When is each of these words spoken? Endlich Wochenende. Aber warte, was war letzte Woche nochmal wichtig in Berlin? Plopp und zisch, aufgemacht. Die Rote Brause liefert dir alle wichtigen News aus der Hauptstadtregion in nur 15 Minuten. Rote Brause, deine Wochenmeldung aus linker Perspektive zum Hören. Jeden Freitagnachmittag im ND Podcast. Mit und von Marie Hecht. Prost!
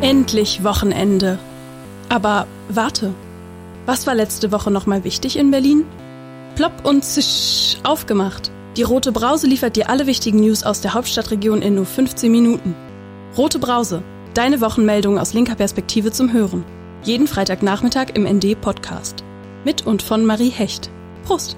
Endlich 0.00 0.64
Wochenende. 0.64 1.38
Aber 2.08 2.46
warte, 2.68 3.14
was 3.86 4.06
war 4.06 4.14
letzte 4.14 4.52
Woche 4.52 4.70
nochmal 4.70 5.04
wichtig 5.04 5.38
in 5.38 5.50
Berlin? 5.50 5.84
Plopp 6.56 6.84
und 6.84 7.04
zisch, 7.04 7.78
aufgemacht. 7.84 8.50
Die 8.76 8.82
Rote 8.82 9.12
Brause 9.12 9.46
liefert 9.46 9.76
dir 9.76 9.88
alle 9.88 10.06
wichtigen 10.06 10.40
News 10.40 10.64
aus 10.64 10.80
der 10.80 10.94
Hauptstadtregion 10.94 11.62
in 11.62 11.74
nur 11.74 11.86
15 11.86 12.30
Minuten. 12.30 12.74
Rote 13.36 13.58
Brause, 13.58 14.02
deine 14.34 14.60
Wochenmeldung 14.60 15.18
aus 15.18 15.34
linker 15.34 15.54
Perspektive 15.54 16.10
zum 16.10 16.32
Hören. 16.32 16.64
Jeden 17.04 17.26
Freitagnachmittag 17.26 18.10
im 18.14 18.24
ND 18.24 18.60
Podcast. 18.60 19.24
Mit 19.64 19.86
und 19.86 20.02
von 20.02 20.24
Marie 20.24 20.50
Hecht. 20.50 20.90
Prost! 21.24 21.56